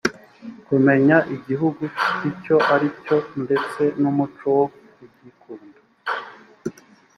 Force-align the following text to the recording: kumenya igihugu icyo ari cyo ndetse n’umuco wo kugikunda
kumenya 0.67 1.17
igihugu 1.35 1.83
icyo 2.29 2.55
ari 2.73 2.87
cyo 3.03 3.17
ndetse 3.43 3.81
n’umuco 4.01 4.45
wo 4.57 4.65
kugikunda 4.95 5.79